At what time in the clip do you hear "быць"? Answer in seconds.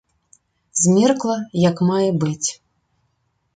2.25-2.49